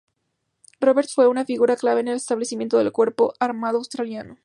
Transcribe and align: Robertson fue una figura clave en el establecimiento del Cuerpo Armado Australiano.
Robertson 0.79 1.13
fue 1.13 1.27
una 1.27 1.45
figura 1.45 1.75
clave 1.75 2.01
en 2.01 2.07
el 2.07 2.15
establecimiento 2.15 2.79
del 2.79 2.91
Cuerpo 2.91 3.35
Armado 3.39 3.77
Australiano. 3.77 4.39